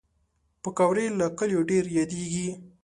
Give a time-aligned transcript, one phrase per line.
[0.61, 2.47] پکورې له کلیو ډېر یادېږي